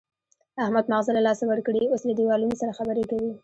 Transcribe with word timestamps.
احمد 0.63 0.85
ماغزه 0.91 1.11
له 1.15 1.21
لاسه 1.27 1.43
ورکړي، 1.47 1.83
اوس 1.89 2.01
له 2.05 2.13
دېوالونو 2.19 2.59
سره 2.61 2.75
خبرې 2.79 3.03
کوي. 3.11 3.31